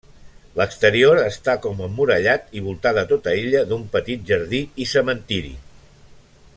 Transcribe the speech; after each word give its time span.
L'exterior 0.59 1.19
està 1.23 1.53
com 1.65 1.83
emmurallat 1.87 2.57
i 2.59 2.63
voltada 2.69 3.05
tota 3.13 3.35
ella 3.43 3.61
d'un 3.73 3.83
petit 3.97 4.25
jardí 4.33 4.63
i 4.87 4.89
cementiri. 4.95 5.53